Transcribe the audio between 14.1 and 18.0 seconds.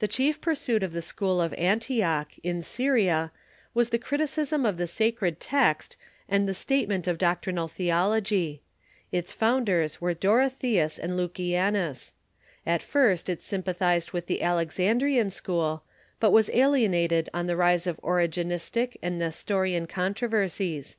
with the Alexandrian Antioch!• T,. school, but Avas alienated on the rise of